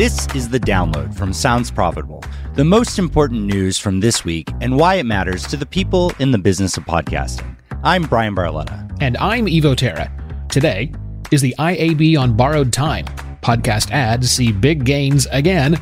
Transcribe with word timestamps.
This 0.00 0.26
is 0.34 0.48
the 0.48 0.58
download 0.58 1.14
from 1.14 1.34
Sounds 1.34 1.70
Profitable, 1.70 2.24
the 2.54 2.64
most 2.64 2.98
important 2.98 3.42
news 3.42 3.76
from 3.76 4.00
this 4.00 4.24
week 4.24 4.48
and 4.62 4.78
why 4.78 4.94
it 4.94 5.04
matters 5.04 5.46
to 5.48 5.58
the 5.58 5.66
people 5.66 6.10
in 6.18 6.30
the 6.30 6.38
business 6.38 6.78
of 6.78 6.86
podcasting. 6.86 7.54
I'm 7.84 8.04
Bryan 8.04 8.34
Barletta. 8.34 8.96
And 9.02 9.18
I'm 9.18 9.44
Evo 9.44 9.76
Terra. 9.76 10.10
Today 10.48 10.90
is 11.30 11.42
the 11.42 11.54
IAB 11.58 12.18
on 12.18 12.34
borrowed 12.34 12.72
time. 12.72 13.04
Podcast 13.42 13.90
ads 13.90 14.30
see 14.30 14.52
big 14.52 14.86
gains 14.86 15.26
again. 15.32 15.78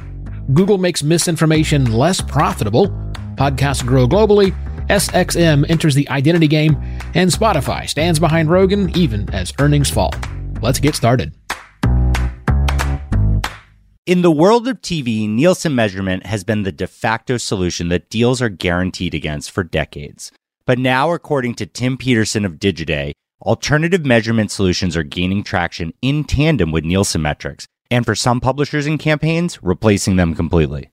Google 0.52 0.78
makes 0.78 1.04
misinformation 1.04 1.92
less 1.92 2.20
profitable. 2.20 2.88
Podcasts 3.36 3.86
grow 3.86 4.08
globally. 4.08 4.50
SXM 4.88 5.64
enters 5.70 5.94
the 5.94 6.08
identity 6.08 6.48
game. 6.48 6.74
And 7.14 7.30
Spotify 7.30 7.88
stands 7.88 8.18
behind 8.18 8.50
Rogan 8.50 8.90
even 8.96 9.32
as 9.32 9.52
earnings 9.60 9.88
fall. 9.90 10.10
Let's 10.60 10.80
get 10.80 10.96
started. 10.96 11.37
In 14.08 14.22
the 14.22 14.30
world 14.30 14.66
of 14.66 14.80
TV, 14.80 15.28
Nielsen 15.28 15.74
measurement 15.74 16.24
has 16.24 16.42
been 16.42 16.62
the 16.62 16.72
de 16.72 16.86
facto 16.86 17.36
solution 17.36 17.90
that 17.90 18.08
deals 18.08 18.40
are 18.40 18.48
guaranteed 18.48 19.12
against 19.14 19.50
for 19.50 19.62
decades. 19.62 20.32
But 20.64 20.78
now, 20.78 21.12
according 21.12 21.56
to 21.56 21.66
Tim 21.66 21.98
Peterson 21.98 22.46
of 22.46 22.54
Digiday, 22.54 23.12
alternative 23.42 24.06
measurement 24.06 24.50
solutions 24.50 24.96
are 24.96 25.02
gaining 25.02 25.44
traction 25.44 25.92
in 26.00 26.24
tandem 26.24 26.72
with 26.72 26.86
Nielsen 26.86 27.20
metrics, 27.20 27.66
and 27.90 28.06
for 28.06 28.14
some 28.14 28.40
publishers 28.40 28.86
and 28.86 28.98
campaigns, 28.98 29.62
replacing 29.62 30.16
them 30.16 30.34
completely. 30.34 30.90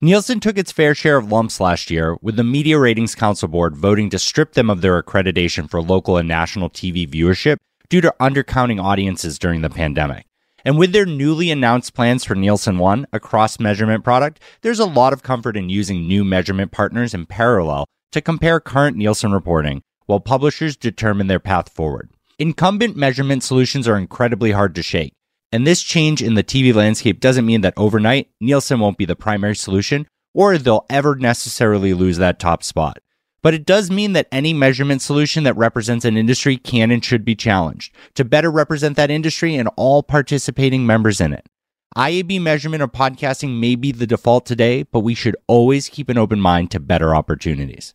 Nielsen 0.00 0.38
took 0.38 0.56
its 0.56 0.70
fair 0.70 0.94
share 0.94 1.16
of 1.16 1.32
lumps 1.32 1.58
last 1.58 1.90
year, 1.90 2.16
with 2.22 2.36
the 2.36 2.44
Media 2.44 2.78
Ratings 2.78 3.16
Council 3.16 3.48
Board 3.48 3.74
voting 3.74 4.08
to 4.10 4.20
strip 4.20 4.52
them 4.52 4.70
of 4.70 4.82
their 4.82 5.02
accreditation 5.02 5.68
for 5.68 5.82
local 5.82 6.16
and 6.16 6.28
national 6.28 6.70
TV 6.70 7.10
viewership 7.10 7.56
due 7.88 8.00
to 8.00 8.14
undercounting 8.20 8.80
audiences 8.80 9.36
during 9.36 9.62
the 9.62 9.68
pandemic. 9.68 10.26
And 10.64 10.78
with 10.78 10.92
their 10.92 11.06
newly 11.06 11.50
announced 11.50 11.94
plans 11.94 12.24
for 12.24 12.34
Nielsen 12.34 12.78
One, 12.78 13.06
a 13.12 13.20
cross 13.20 13.58
measurement 13.58 14.04
product, 14.04 14.40
there's 14.62 14.78
a 14.78 14.86
lot 14.86 15.12
of 15.12 15.22
comfort 15.22 15.56
in 15.56 15.68
using 15.68 16.06
new 16.06 16.24
measurement 16.24 16.72
partners 16.72 17.14
in 17.14 17.26
parallel 17.26 17.86
to 18.12 18.20
compare 18.20 18.60
current 18.60 18.96
Nielsen 18.96 19.32
reporting 19.32 19.82
while 20.06 20.20
publishers 20.20 20.76
determine 20.76 21.26
their 21.26 21.40
path 21.40 21.68
forward. 21.68 22.10
Incumbent 22.38 22.96
measurement 22.96 23.42
solutions 23.42 23.86
are 23.86 23.96
incredibly 23.96 24.52
hard 24.52 24.74
to 24.74 24.82
shake. 24.82 25.12
And 25.52 25.66
this 25.66 25.82
change 25.82 26.22
in 26.22 26.34
the 26.34 26.42
TV 26.42 26.74
landscape 26.74 27.20
doesn't 27.20 27.46
mean 27.46 27.60
that 27.60 27.74
overnight 27.76 28.30
Nielsen 28.40 28.80
won't 28.80 28.98
be 28.98 29.04
the 29.04 29.16
primary 29.16 29.54
solution 29.54 30.06
or 30.34 30.56
they'll 30.56 30.86
ever 30.88 31.14
necessarily 31.14 31.92
lose 31.92 32.16
that 32.16 32.38
top 32.38 32.62
spot. 32.62 32.98
But 33.42 33.54
it 33.54 33.66
does 33.66 33.90
mean 33.90 34.12
that 34.12 34.28
any 34.30 34.54
measurement 34.54 35.02
solution 35.02 35.42
that 35.44 35.56
represents 35.56 36.04
an 36.04 36.16
industry 36.16 36.56
can 36.56 36.92
and 36.92 37.04
should 37.04 37.24
be 37.24 37.34
challenged 37.34 37.92
to 38.14 38.24
better 38.24 38.50
represent 38.50 38.96
that 38.96 39.10
industry 39.10 39.56
and 39.56 39.68
all 39.76 40.04
participating 40.04 40.86
members 40.86 41.20
in 41.20 41.32
it. 41.32 41.48
IAB 41.96 42.40
measurement 42.40 42.82
or 42.82 42.88
podcasting 42.88 43.58
may 43.58 43.74
be 43.74 43.90
the 43.90 44.06
default 44.06 44.46
today, 44.46 44.84
but 44.84 45.00
we 45.00 45.14
should 45.14 45.36
always 45.48 45.88
keep 45.88 46.08
an 46.08 46.16
open 46.16 46.40
mind 46.40 46.70
to 46.70 46.80
better 46.80 47.14
opportunities. 47.16 47.94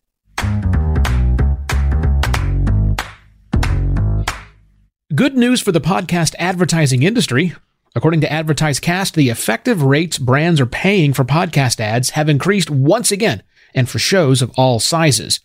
Good 5.14 5.34
news 5.34 5.62
for 5.62 5.72
the 5.72 5.80
podcast 5.80 6.34
advertising 6.38 7.02
industry. 7.02 7.54
According 7.96 8.20
to 8.20 8.28
AdvertiseCast, 8.28 9.14
the 9.14 9.30
effective 9.30 9.82
rates 9.82 10.18
brands 10.18 10.60
are 10.60 10.66
paying 10.66 11.14
for 11.14 11.24
podcast 11.24 11.80
ads 11.80 12.10
have 12.10 12.28
increased 12.28 12.68
once 12.68 13.10
again 13.10 13.42
and 13.74 13.88
for 13.88 13.98
shows 13.98 14.42
of 14.42 14.50
all 14.56 14.78
sizes. 14.80 15.40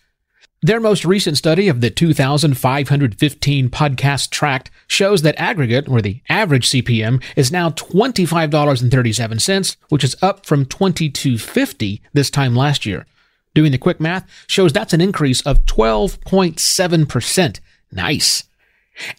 Their 0.62 0.80
most 0.80 1.04
recent 1.04 1.38
study 1.38 1.68
of 1.68 1.82
the 1.82 1.90
2,515 1.90 3.70
podcasts 3.70 4.30
tracked 4.30 4.72
shows 4.88 5.24
that 5.24 5.36
aggregate, 5.38 5.90
or 5.90 6.02
the 6.02 6.22
average 6.30 6.70
CPM, 6.70 7.22
is 7.36 7.52
now 7.52 7.72
$25.37, 7.72 9.76
which 9.90 10.06
is 10.06 10.16
up 10.22 10.46
from 10.46 10.66
$22.50 10.66 12.00
this 12.14 12.30
time 12.30 12.56
last 12.56 12.86
year. 12.86 13.06
Doing 13.54 13.74
the 13.74 13.78
quick 13.78 14.00
math 14.00 14.26
shows 14.48 14.72
that's 14.72 14.94
an 14.94 15.02
increase 15.02 15.42
of 15.42 15.66
12.7%. 15.66 17.60
Nice. 17.92 18.44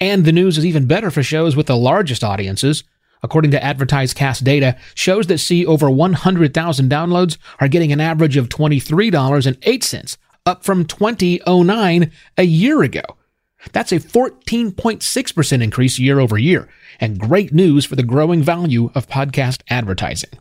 And 0.00 0.24
the 0.24 0.32
news 0.32 0.56
is 0.56 0.64
even 0.64 0.86
better 0.86 1.10
for 1.10 1.22
shows 1.22 1.54
with 1.54 1.66
the 1.66 1.76
largest 1.76 2.24
audiences 2.24 2.84
according 3.24 3.50
to 3.50 3.58
AdvertiseCast 3.58 4.44
data, 4.44 4.76
shows 4.94 5.26
that 5.26 5.38
see 5.38 5.66
over 5.66 5.90
100,000 5.90 6.90
downloads 6.90 7.38
are 7.58 7.66
getting 7.66 7.90
an 7.90 8.00
average 8.00 8.36
of 8.36 8.48
$23.08, 8.48 10.16
up 10.46 10.64
from 10.64 10.84
2009 10.84 12.12
a 12.36 12.42
year 12.44 12.82
ago. 12.82 13.02
That's 13.72 13.92
a 13.92 13.98
14.6% 13.98 15.62
increase 15.62 15.98
year 15.98 16.20
over 16.20 16.36
year, 16.36 16.68
and 17.00 17.18
great 17.18 17.52
news 17.52 17.86
for 17.86 17.96
the 17.96 18.02
growing 18.02 18.42
value 18.42 18.90
of 18.94 19.08
podcast 19.08 19.62
advertising. 19.68 20.38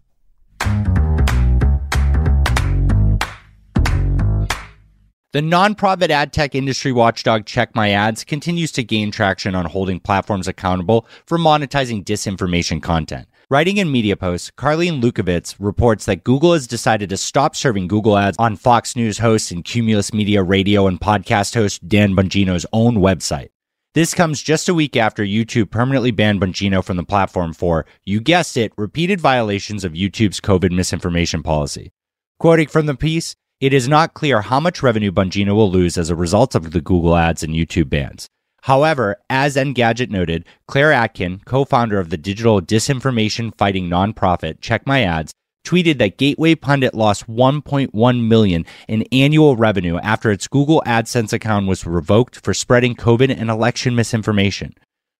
The 5.33 5.41
nonprofit 5.41 6.11
ad 6.11 6.31
tech 6.31 6.53
industry 6.53 6.91
watchdog 6.91 7.47
Check 7.47 7.73
My 7.73 7.89
Ads 7.89 8.23
continues 8.23 8.71
to 8.73 8.83
gain 8.83 9.09
traction 9.09 9.55
on 9.55 9.65
holding 9.65 9.99
platforms 9.99 10.47
accountable 10.47 11.07
for 11.25 11.39
monetizing 11.39 12.03
disinformation 12.03 12.83
content. 12.83 13.27
Writing 13.49 13.77
in 13.77 13.91
Media 13.91 14.15
Post, 14.15 14.55
Karlene 14.57 15.01
Lukovitz 15.01 15.55
reports 15.57 16.05
that 16.05 16.23
Google 16.23 16.53
has 16.53 16.67
decided 16.67 17.09
to 17.09 17.17
stop 17.17 17.55
serving 17.55 17.87
Google 17.87 18.15
ads 18.15 18.37
on 18.37 18.55
Fox 18.55 18.95
News 18.95 19.17
host 19.17 19.51
and 19.51 19.65
Cumulus 19.65 20.13
Media 20.13 20.43
radio 20.43 20.85
and 20.85 21.01
podcast 21.01 21.55
host 21.55 21.87
Dan 21.87 22.15
Bongino's 22.15 22.67
own 22.71 22.97
website. 22.97 23.49
This 23.95 24.13
comes 24.13 24.39
just 24.39 24.69
a 24.69 24.73
week 24.75 24.95
after 24.95 25.23
YouTube 25.23 25.71
permanently 25.71 26.11
banned 26.11 26.41
Bongino 26.41 26.83
from 26.83 26.97
the 26.97 27.03
platform 27.03 27.53
for, 27.53 27.87
you 28.03 28.21
guessed 28.21 28.55
it, 28.55 28.71
repeated 28.77 29.19
violations 29.19 29.83
of 29.83 29.93
YouTube's 29.93 30.39
COVID 30.39 30.71
misinformation 30.71 31.41
policy. 31.41 31.91
Quoting 32.37 32.67
from 32.67 32.85
the 32.85 32.95
piece, 32.95 33.35
it 33.63 33.71
is 33.71 33.87
not 33.87 34.13
clear 34.13 34.41
how 34.41 34.59
much 34.59 34.83
revenue 34.83 35.09
Bongino 35.09 35.55
will 35.55 35.71
lose 35.71 35.97
as 35.97 36.09
a 36.09 36.17
result 36.17 36.53
of 36.53 36.71
the 36.71 36.81
Google 36.81 37.15
ads 37.15 37.43
and 37.43 37.53
YouTube 37.53 37.89
bans. 37.89 38.27
However, 38.63 39.15
as 39.29 39.55
Engadget 39.55 40.09
noted, 40.09 40.43
Claire 40.67 40.91
Atkin, 40.91 41.39
co-founder 41.45 41.97
of 41.97 42.09
the 42.09 42.17
digital 42.17 42.61
disinformation 42.61 43.57
fighting 43.57 43.87
nonprofit 43.87 44.59
Check 44.59 44.85
My 44.85 45.03
Ads, 45.03 45.31
tweeted 45.65 45.97
that 45.99 46.17
Gateway 46.17 46.55
Pundit 46.55 46.93
lost 46.93 47.29
1.1 47.29 48.27
million 48.27 48.65
in 48.89 49.05
annual 49.13 49.55
revenue 49.55 49.97
after 49.99 50.29
its 50.29 50.49
Google 50.49 50.83
AdSense 50.85 51.31
account 51.31 51.65
was 51.65 51.85
revoked 51.85 52.43
for 52.43 52.53
spreading 52.53 52.95
COVID 52.95 53.33
and 53.33 53.49
election 53.49 53.95
misinformation. 53.95 54.73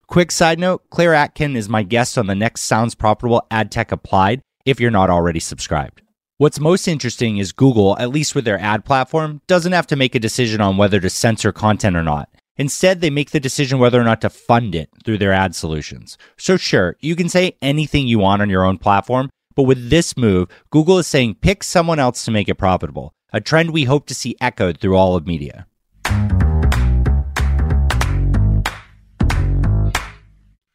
Quick 0.08 0.32
side 0.32 0.59
note, 0.59 0.84
Claire 0.90 1.14
Atkin 1.14 1.56
is 1.56 1.70
my 1.70 1.84
guest 1.84 2.18
on 2.18 2.28
the 2.28 2.36
next 2.36 2.64
Sounds 2.64 2.94
Profitable 2.94 3.48
Ad 3.50 3.72
Tech 3.72 3.94
Applied 3.94 4.42
if 4.66 4.82
you're 4.82 4.92
not 4.92 5.09
already 5.09 5.40
subscribed. 5.40 6.03
What's 6.40 6.60
most 6.60 6.88
interesting 6.88 7.38
is 7.38 7.52
Google, 7.52 7.96
at 8.00 8.10
least 8.10 8.34
with 8.34 8.44
their 8.44 8.60
ad 8.60 8.86
platform, 8.86 9.42
doesn't 9.46 9.72
have 9.72 9.86
to 9.86 9.96
make 9.96 10.16
a 10.16 10.20
decision 10.20 10.62
on 10.62 10.78
whether 10.78 11.00
to 11.00 11.08
censor 11.08 11.52
content 11.52 11.96
or 11.96 12.02
not. 12.02 12.28
Instead, 12.58 13.02
they 13.02 13.12
make 13.12 13.30
the 13.30 13.40
decision 13.40 13.78
whether 13.78 14.02
or 14.02 14.04
not 14.04 14.20
to 14.22 14.32
fund 14.32 14.74
it 14.74 14.90
through 15.06 15.20
their 15.20 15.32
ad 15.32 15.54
solutions. 15.54 16.18
So 16.36 16.58
sure, 16.58 16.98
you 17.00 17.16
can 17.16 17.30
say 17.30 17.56
anything 17.62 18.08
you 18.08 18.18
want 18.18 18.42
on 18.42 18.50
your 18.50 18.66
own 18.66 18.80
platform, 18.80 19.30
but 19.56 19.64
with 19.64 19.92
this 19.92 20.18
move, 20.18 20.50
Google 20.72 20.98
is 20.98 21.06
saying 21.06 21.36
pick 21.36 21.64
someone 21.64 22.00
else 22.00 22.26
to 22.26 22.32
make 22.32 22.50
it 22.50 22.56
profitable, 22.56 23.14
a 23.32 23.40
trend 23.40 23.70
we 23.70 23.84
hope 23.84 24.08
to 24.08 24.16
see 24.16 24.36
echoed 24.42 24.80
through 24.80 24.98
all 24.98 25.16
of 25.16 25.28
media. 25.28 25.68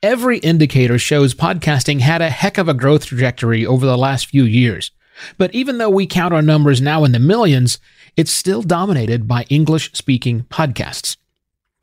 Every 0.04 0.38
indicator 0.38 1.00
shows 1.00 1.34
podcasting 1.34 1.98
had 1.98 2.22
a 2.22 2.30
heck 2.30 2.58
of 2.58 2.68
a 2.68 2.74
growth 2.74 3.06
trajectory 3.06 3.66
over 3.66 3.84
the 3.84 3.98
last 3.98 4.26
few 4.26 4.44
years. 4.44 4.92
But 5.36 5.54
even 5.54 5.78
though 5.78 5.90
we 5.90 6.06
count 6.06 6.34
our 6.34 6.42
numbers 6.42 6.80
now 6.80 7.04
in 7.04 7.12
the 7.12 7.18
millions, 7.18 7.78
it's 8.16 8.30
still 8.30 8.62
dominated 8.62 9.28
by 9.28 9.44
English 9.48 9.92
speaking 9.92 10.44
podcasts. 10.44 11.16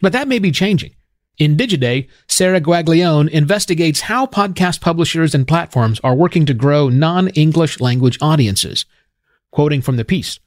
But 0.01 0.11
that 0.13 0.27
may 0.27 0.39
be 0.39 0.51
changing. 0.51 0.95
In 1.37 1.57
Digiday, 1.57 2.07
Sara 2.29 2.61
Guaglione 2.61 3.29
investigates 3.29 4.01
how 4.01 4.25
podcast 4.25 4.79
publishers 4.79 5.35
and 5.35 5.47
platforms 5.47 5.99
are 6.01 6.15
working 6.15 6.45
to 6.45 6.53
grow 6.53 6.87
non 6.87 7.27
English 7.29 7.81
language 7.81 8.17
audiences. 8.21 8.85
Quoting 9.51 9.81
from 9.81 9.97
the 9.97 10.05
piece 10.05 10.39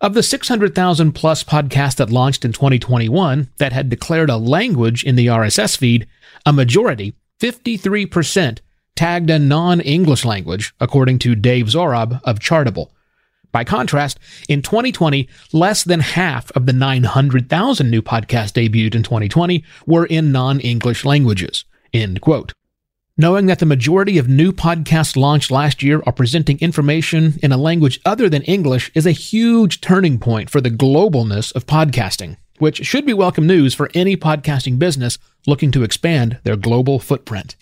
Of 0.00 0.14
the 0.14 0.22
600,000 0.22 1.12
plus 1.12 1.44
podcasts 1.44 1.96
that 1.96 2.10
launched 2.10 2.46
in 2.46 2.52
2021 2.52 3.50
that 3.58 3.74
had 3.74 3.90
declared 3.90 4.30
a 4.30 4.38
language 4.38 5.04
in 5.04 5.16
the 5.16 5.26
RSS 5.26 5.76
feed, 5.76 6.06
a 6.46 6.52
majority, 6.52 7.14
53%, 7.38 8.60
tagged 9.00 9.30
a 9.30 9.38
non 9.38 9.80
English 9.80 10.26
language, 10.26 10.74
according 10.78 11.18
to 11.18 11.34
Dave 11.34 11.68
Zohrob 11.68 12.20
of 12.22 12.38
Chartable. 12.38 12.90
By 13.50 13.64
contrast, 13.64 14.18
in 14.46 14.60
2020, 14.60 15.26
less 15.54 15.84
than 15.84 16.00
half 16.00 16.50
of 16.50 16.66
the 16.66 16.74
900,000 16.74 17.90
new 17.90 18.02
podcasts 18.02 18.52
debuted 18.52 18.94
in 18.94 19.02
2020 19.02 19.64
were 19.86 20.04
in 20.04 20.32
non 20.32 20.60
English 20.60 21.06
languages. 21.06 21.64
End 21.94 22.20
quote. 22.20 22.52
Knowing 23.16 23.46
that 23.46 23.58
the 23.58 23.64
majority 23.64 24.18
of 24.18 24.28
new 24.28 24.52
podcasts 24.52 25.16
launched 25.16 25.50
last 25.50 25.82
year 25.82 26.02
are 26.04 26.12
presenting 26.12 26.58
information 26.58 27.38
in 27.42 27.52
a 27.52 27.56
language 27.56 28.00
other 28.04 28.28
than 28.28 28.42
English 28.42 28.90
is 28.94 29.06
a 29.06 29.12
huge 29.12 29.80
turning 29.80 30.18
point 30.18 30.50
for 30.50 30.60
the 30.60 30.70
globalness 30.70 31.54
of 31.54 31.64
podcasting, 31.64 32.36
which 32.58 32.84
should 32.84 33.06
be 33.06 33.14
welcome 33.14 33.46
news 33.46 33.72
for 33.72 33.90
any 33.94 34.14
podcasting 34.14 34.78
business 34.78 35.16
looking 35.46 35.70
to 35.70 35.84
expand 35.84 36.38
their 36.44 36.56
global 36.56 36.98
footprint. 36.98 37.56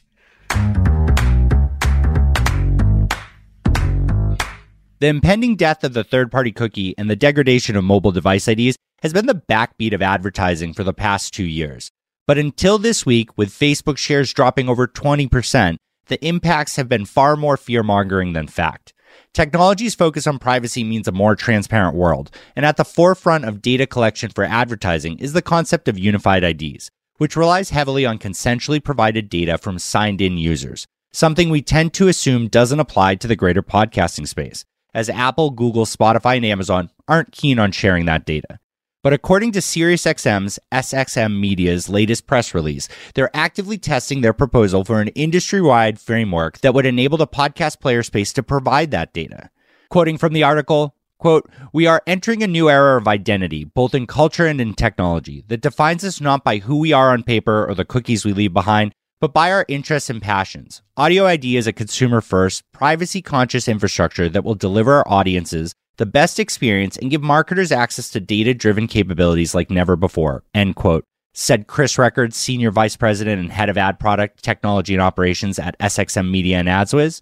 The 5.00 5.06
impending 5.06 5.54
death 5.54 5.84
of 5.84 5.92
the 5.92 6.02
third 6.02 6.32
party 6.32 6.50
cookie 6.50 6.92
and 6.98 7.08
the 7.08 7.14
degradation 7.14 7.76
of 7.76 7.84
mobile 7.84 8.10
device 8.10 8.48
IDs 8.48 8.76
has 9.00 9.12
been 9.12 9.26
the 9.26 9.42
backbeat 9.48 9.94
of 9.94 10.02
advertising 10.02 10.74
for 10.74 10.82
the 10.82 10.92
past 10.92 11.32
two 11.32 11.44
years. 11.44 11.92
But 12.26 12.36
until 12.36 12.78
this 12.78 13.06
week, 13.06 13.38
with 13.38 13.50
Facebook 13.50 13.96
shares 13.96 14.32
dropping 14.32 14.68
over 14.68 14.88
20%, 14.88 15.76
the 16.08 16.26
impacts 16.26 16.74
have 16.74 16.88
been 16.88 17.04
far 17.04 17.36
more 17.36 17.56
fear 17.56 17.84
mongering 17.84 18.32
than 18.32 18.48
fact. 18.48 18.92
Technology's 19.32 19.94
focus 19.94 20.26
on 20.26 20.40
privacy 20.40 20.82
means 20.82 21.06
a 21.06 21.12
more 21.12 21.36
transparent 21.36 21.94
world, 21.94 22.32
and 22.56 22.66
at 22.66 22.76
the 22.76 22.84
forefront 22.84 23.44
of 23.44 23.62
data 23.62 23.86
collection 23.86 24.30
for 24.30 24.42
advertising 24.42 25.16
is 25.20 25.32
the 25.32 25.40
concept 25.40 25.86
of 25.86 25.96
unified 25.96 26.42
IDs, 26.42 26.90
which 27.18 27.36
relies 27.36 27.70
heavily 27.70 28.04
on 28.04 28.18
consensually 28.18 28.82
provided 28.82 29.28
data 29.28 29.58
from 29.58 29.78
signed 29.78 30.20
in 30.20 30.38
users, 30.38 30.86
something 31.12 31.50
we 31.50 31.62
tend 31.62 31.94
to 31.94 32.08
assume 32.08 32.48
doesn't 32.48 32.80
apply 32.80 33.14
to 33.14 33.28
the 33.28 33.36
greater 33.36 33.62
podcasting 33.62 34.26
space 34.26 34.64
as 34.94 35.08
Apple, 35.08 35.50
Google, 35.50 35.84
Spotify, 35.84 36.36
and 36.36 36.46
Amazon 36.46 36.90
aren't 37.06 37.32
keen 37.32 37.58
on 37.58 37.72
sharing 37.72 38.06
that 38.06 38.26
data. 38.26 38.58
But 39.02 39.12
according 39.12 39.52
to 39.52 39.60
SiriusXM's 39.60 40.58
SXM 40.72 41.38
Media's 41.38 41.88
latest 41.88 42.26
press 42.26 42.52
release, 42.52 42.88
they're 43.14 43.34
actively 43.34 43.78
testing 43.78 44.20
their 44.20 44.32
proposal 44.32 44.84
for 44.84 45.00
an 45.00 45.08
industry 45.08 45.62
wide 45.62 46.00
framework 46.00 46.58
that 46.58 46.74
would 46.74 46.84
enable 46.84 47.16
the 47.16 47.26
podcast 47.26 47.80
player 47.80 48.02
space 48.02 48.32
to 48.32 48.42
provide 48.42 48.90
that 48.90 49.12
data. 49.12 49.50
Quoting 49.88 50.18
from 50.18 50.32
the 50.32 50.42
article, 50.42 50.96
quote, 51.18 51.48
We 51.72 51.86
are 51.86 52.02
entering 52.08 52.42
a 52.42 52.48
new 52.48 52.68
era 52.68 52.98
of 52.98 53.06
identity, 53.06 53.62
both 53.62 53.94
in 53.94 54.06
culture 54.06 54.46
and 54.46 54.60
in 54.60 54.74
technology, 54.74 55.44
that 55.46 55.62
defines 55.62 56.04
us 56.04 56.20
not 56.20 56.42
by 56.42 56.58
who 56.58 56.78
we 56.78 56.92
are 56.92 57.12
on 57.12 57.22
paper 57.22 57.66
or 57.66 57.74
the 57.74 57.84
cookies 57.84 58.24
we 58.24 58.32
leave 58.32 58.52
behind, 58.52 58.94
but 59.20 59.32
by 59.32 59.50
our 59.50 59.64
interests 59.68 60.10
and 60.10 60.22
passions. 60.22 60.82
Audio 60.96 61.26
ID 61.26 61.56
is 61.56 61.66
a 61.66 61.72
consumer 61.72 62.20
first, 62.20 62.62
privacy 62.72 63.20
conscious 63.20 63.68
infrastructure 63.68 64.28
that 64.28 64.44
will 64.44 64.54
deliver 64.54 64.94
our 64.94 65.08
audiences 65.08 65.74
the 65.96 66.06
best 66.06 66.38
experience 66.38 66.96
and 66.96 67.10
give 67.10 67.22
marketers 67.22 67.72
access 67.72 68.08
to 68.10 68.20
data 68.20 68.54
driven 68.54 68.86
capabilities 68.86 69.54
like 69.54 69.70
never 69.70 69.96
before. 69.96 70.44
End 70.54 70.76
quote. 70.76 71.04
Said 71.34 71.66
Chris 71.66 71.98
Records, 71.98 72.36
Senior 72.36 72.70
Vice 72.70 72.96
President 72.96 73.40
and 73.40 73.52
Head 73.52 73.68
of 73.68 73.76
Ad 73.76 73.98
Product, 73.98 74.42
Technology 74.42 74.94
and 74.94 75.02
Operations 75.02 75.58
at 75.58 75.78
SXM 75.78 76.30
Media 76.30 76.58
and 76.58 76.68
AdsWizz. 76.68 77.20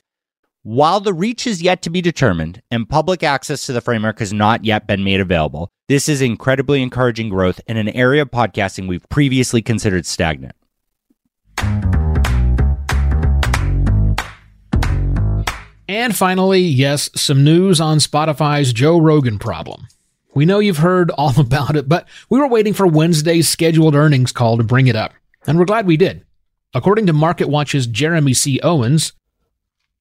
While 0.63 1.01
the 1.01 1.15
reach 1.15 1.47
is 1.47 1.63
yet 1.63 1.81
to 1.83 1.91
be 1.91 2.01
determined 2.01 2.61
and 2.71 2.89
public 2.89 3.23
access 3.23 3.67
to 3.67 3.73
the 3.73 3.81
framework 3.81 4.19
has 4.19 4.33
not 4.33 4.65
yet 4.65 4.87
been 4.87 5.05
made 5.05 5.21
available, 5.21 5.71
this 5.89 6.09
is 6.09 6.21
incredibly 6.21 6.83
encouraging 6.83 7.29
growth 7.29 7.61
in 7.67 7.77
an 7.77 7.89
area 7.91 8.23
of 8.23 8.31
podcasting 8.31 8.89
we've 8.89 9.09
previously 9.09 9.63
considered 9.63 10.07
stagnant. 10.07 10.57
And 15.89 16.17
finally, 16.17 16.61
yes, 16.61 17.11
some 17.15 17.45
news 17.45 17.81
on 17.81 17.99
Spotify's 17.99 18.73
Joe 18.73 18.99
Rogan 18.99 19.39
problem. 19.39 19.87
We 20.35 20.45
know 20.45 20.59
you've 20.59 20.79
heard 20.79 21.11
all 21.19 21.39
about 21.39 21.77
it, 21.77 21.89
but 21.89 22.09
we 22.29 22.39
were 22.39 22.49
waiting 22.49 22.75
for 22.75 22.87
Wednesday's 22.87 23.49
scheduled 23.49 23.95
earnings 23.95 24.33
call 24.33 24.57
to 24.57 24.65
bring 24.65 24.89
it 24.89 24.97
up, 24.97 25.13
and 25.47 25.59
we're 25.59 25.65
glad 25.65 25.87
we 25.87 25.97
did. 25.97 26.25
According 26.75 27.07
to 27.07 27.13
MarketWatch's 27.13 27.87
Jeremy 27.87 28.35
C. 28.35 28.61
Owens, 28.63 29.13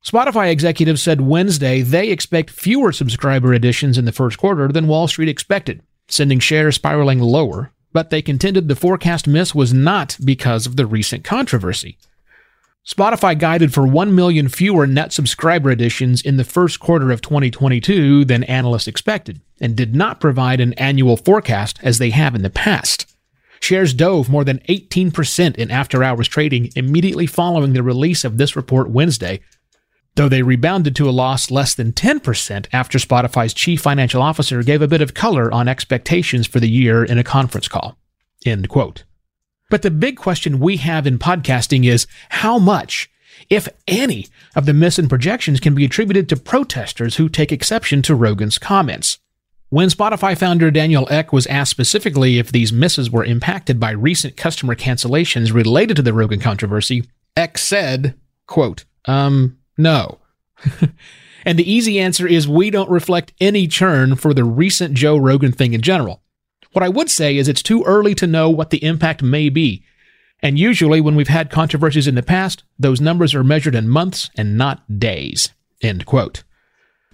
Spotify 0.04 0.52
executives 0.52 1.02
said 1.02 1.22
Wednesday 1.22 1.82
they 1.82 2.10
expect 2.10 2.50
fewer 2.50 2.92
subscriber 2.92 3.54
additions 3.54 3.98
in 3.98 4.06
the 4.06 4.12
first 4.12 4.38
quarter 4.38 4.68
than 4.68 4.88
Wall 4.88 5.08
Street 5.08 5.30
expected, 5.30 5.82
sending 6.08 6.40
shares 6.40 6.76
spiraling 6.76 7.20
lower, 7.20 7.72
but 7.94 8.10
they 8.10 8.22
contended 8.22 8.68
the 8.68 8.76
forecast 8.76 9.28
miss 9.28 9.56
was 9.56 9.74
not 9.74 10.18
because 10.24 10.66
of 10.66 10.76
the 10.76 10.86
recent 10.86 11.24
controversy. 11.24 11.98
Spotify 12.88 13.38
guided 13.38 13.74
for 13.74 13.88
1 13.88 14.14
million 14.14 14.48
fewer 14.48 14.86
net 14.86 15.12
subscriber 15.12 15.72
additions 15.72 16.22
in 16.22 16.38
the 16.38 16.44
first 16.44 16.80
quarter 16.80 17.12
of 17.12 17.20
2022 17.20 18.26
than 18.26 18.44
analysts 18.44 18.88
expected, 18.88 19.42
and 19.60 19.76
did 19.76 19.96
not 19.96 20.20
provide 20.20 20.60
an 20.60 20.74
annual 20.74 21.18
forecast 21.18 21.80
as 21.82 21.98
they 21.98 22.12
have 22.12 22.36
in 22.36 22.44
the 22.44 22.50
past. 22.52 23.12
Shares 23.60 23.92
dove 23.92 24.30
more 24.30 24.44
than 24.44 24.60
18% 24.70 25.56
in 25.56 25.72
after 25.72 26.04
hours 26.04 26.28
trading 26.28 26.70
immediately 26.76 27.26
following 27.26 27.74
the 27.74 27.82
release 27.82 28.24
of 28.24 28.38
this 28.38 28.56
report 28.56 28.92
Wednesday, 28.92 29.40
though 30.14 30.30
they 30.30 30.44
rebounded 30.44 30.96
to 30.96 31.10
a 31.10 31.12
loss 31.12 31.50
less 31.50 31.74
than 31.74 31.92
10% 31.92 32.68
after 32.72 33.00
Spotify's 33.00 33.56
chief 33.56 33.82
financial 33.82 34.22
officer 34.22 34.62
gave 34.62 34.84
a 34.84 34.88
bit 34.88 35.02
of 35.02 35.16
color 35.16 35.52
on 35.52 35.68
expectations 35.68 36.46
for 36.46 36.60
the 36.60 36.70
year 36.70 37.04
in 37.04 37.18
a 37.18 37.24
conference 37.24 37.68
call. 37.68 37.98
End 38.46 38.70
quote. 38.70 39.06
But 39.70 39.82
the 39.82 39.92
big 39.92 40.18
question 40.18 40.60
we 40.60 40.78
have 40.78 41.08
in 41.08 41.18
podcasting 41.18 41.86
is 41.86 42.08
how 42.30 42.60
much, 42.60 43.10
if 43.50 43.68
any, 43.88 44.28
of 44.56 44.66
the 44.66 44.74
miss 44.74 45.00
and 45.00 45.10
projections 45.10 45.60
can 45.60 45.74
be 45.74 45.86
attributed 45.86 46.30
to 46.30 46.38
protesters 46.38 47.16
who 47.16 47.30
take 47.30 47.52
exception 47.52 48.02
to 48.04 48.16
Rogan's 48.16 48.60
comments. 48.60 49.18
When 49.70 49.90
Spotify 49.90 50.38
founder 50.38 50.70
Daniel 50.70 51.08
Ek 51.10 51.34
was 51.34 51.48
asked 51.48 51.72
specifically 51.72 52.38
if 52.38 52.52
these 52.52 52.72
misses 52.72 53.10
were 53.10 53.26
impacted 53.26 53.80
by 53.80 53.92
recent 53.92 54.38
customer 54.38 54.76
cancellations 54.76 55.52
related 55.52 55.96
to 55.98 56.04
the 56.04 56.14
Rogan 56.14 56.40
controversy, 56.40 57.04
Ek 57.36 57.58
said, 57.58 58.14
quote, 58.46 58.86
um, 59.06 59.58
no. 59.78 60.20
and 61.46 61.58
the 61.58 61.70
easy 61.70 62.00
answer 62.00 62.28
is 62.28 62.48
we 62.48 62.70
don't 62.70 62.90
reflect 62.90 63.34
any 63.42 63.68
churn 63.68 64.16
for 64.16 64.34
the 64.34 64.44
recent 64.44 64.94
Joe 64.94 65.18
Rogan 65.18 65.52
thing 65.52 65.74
in 65.74 65.82
general. 65.82 66.22
What 66.76 66.84
I 66.84 66.90
would 66.90 67.10
say 67.10 67.38
is 67.38 67.48
it's 67.48 67.64
too 67.64 67.86
early 67.86 68.14
to 68.16 68.28
know 68.28 68.50
what 68.50 68.70
the 68.70 68.84
impact 68.84 69.24
may 69.24 69.48
be. 69.48 69.86
And 70.42 70.60
usually, 70.60 71.00
when 71.00 71.16
we've 71.16 71.30
had 71.30 71.50
controversies 71.50 72.06
in 72.06 72.16
the 72.16 72.22
past, 72.22 72.66
those 72.78 73.00
numbers 73.00 73.34
are 73.34 73.46
measured 73.46 73.76
in 73.76 73.88
months 73.88 74.30
and 74.36 74.58
not 74.58 75.00
days. 75.00 75.54
End 75.82 76.06
quote. 76.06 76.44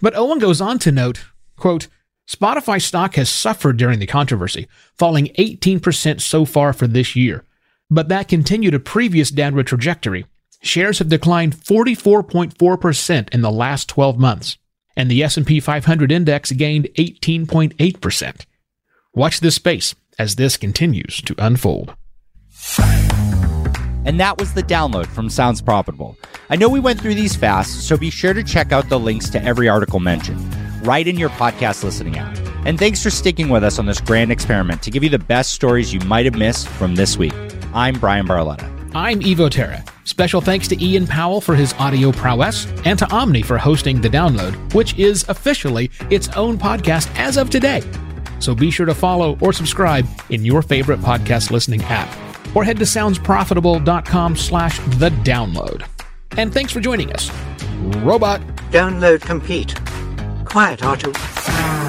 But 0.01 0.15
Owen 0.15 0.39
goes 0.39 0.61
on 0.61 0.79
to 0.79 0.91
note, 0.91 1.25
quote, 1.57 1.89
Spotify 2.27 2.81
stock 2.81 3.13
has 3.17 3.29
suffered 3.29 3.77
during 3.77 3.99
the 3.99 4.07
controversy, 4.07 4.67
falling 4.97 5.27
18% 5.37 6.21
so 6.21 6.43
far 6.43 6.73
for 6.73 6.87
this 6.87 7.15
year. 7.15 7.45
But 7.87 8.09
that 8.09 8.29
continued 8.29 8.73
a 8.73 8.79
previous 8.79 9.29
downward 9.29 9.67
trajectory. 9.67 10.25
Shares 10.63 10.97
have 10.97 11.09
declined 11.09 11.55
44.4% 11.55 13.29
in 13.29 13.41
the 13.41 13.51
last 13.51 13.89
12 13.89 14.17
months, 14.17 14.57
and 14.97 15.11
the 15.11 15.21
S&P 15.21 15.59
500 15.59 16.11
index 16.11 16.51
gained 16.51 16.89
18.8%. 16.97 18.45
Watch 19.13 19.41
this 19.41 19.55
space 19.55 19.93
as 20.17 20.35
this 20.35 20.55
continues 20.55 21.21
to 21.23 21.35
unfold. 21.37 21.93
And 24.05 24.17
that 24.21 24.37
was 24.39 24.53
the 24.53 24.63
download 24.63 25.07
from 25.07 25.29
Sounds 25.29 25.61
Profitable. 25.61 26.17
I 26.49 26.55
know 26.55 26.69
we 26.69 26.79
went 26.79 27.01
through 27.01 27.15
these 27.15 27.35
fast, 27.35 27.87
so 27.87 27.97
be 27.97 28.09
sure 28.09 28.33
to 28.33 28.41
check 28.41 28.71
out 28.71 28.87
the 28.87 28.97
links 28.97 29.29
to 29.31 29.43
every 29.43 29.67
article 29.67 29.99
mentioned 29.99 30.39
right 30.87 31.05
in 31.05 31.17
your 31.17 31.29
podcast 31.29 31.83
listening 31.83 32.17
app. 32.17 32.37
And 32.65 32.79
thanks 32.79 33.03
for 33.03 33.09
sticking 33.09 33.49
with 33.49 33.65
us 33.65 33.79
on 33.79 33.85
this 33.85 33.99
grand 33.99 34.31
experiment 34.31 34.81
to 34.83 34.91
give 34.91 35.03
you 35.03 35.09
the 35.09 35.19
best 35.19 35.51
stories 35.51 35.93
you 35.93 35.99
might 36.01 36.25
have 36.25 36.35
missed 36.35 36.69
from 36.69 36.95
this 36.95 37.17
week. 37.17 37.33
I'm 37.73 37.99
Bryan 37.99 38.25
Barletta. 38.25 38.67
I'm 38.95 39.19
Evo 39.19 39.51
Terra. 39.51 39.83
Special 40.05 40.41
thanks 40.41 40.67
to 40.69 40.83
Ian 40.83 41.05
Powell 41.05 41.41
for 41.41 41.55
his 41.55 41.73
audio 41.73 42.11
prowess 42.13 42.65
and 42.85 42.97
to 42.97 43.05
Omny 43.05 43.43
for 43.43 43.57
hosting 43.57 44.01
the 44.01 44.09
download, 44.09 44.73
which 44.73 44.97
is 44.97 45.25
officially 45.27 45.91
its 46.09 46.29
own 46.29 46.57
podcast 46.57 47.13
as 47.17 47.37
of 47.37 47.49
today. 47.49 47.81
So 48.43 48.55
be 48.55 48.71
sure 48.71 48.85
to 48.85 48.95
follow 48.95 49.37
or 49.41 49.53
subscribe 49.53 50.07
in 50.29 50.43
your 50.43 50.61
favorite 50.61 50.99
podcast 50.99 51.51
listening 51.51 51.81
app. 51.83 52.09
Or 52.55 52.63
head 52.63 52.77
to 52.77 52.85
soundsprofitable.com 52.85 54.35
slash 54.35 54.79
the 54.97 55.09
download. 55.23 55.85
And 56.37 56.53
thanks 56.53 56.71
for 56.71 56.79
joining 56.79 57.13
us. 57.13 57.31
Robot. 57.97 58.41
Download 58.71 59.21
complete. 59.21 59.75
Quiet, 60.45 60.79
R2. 60.79 61.80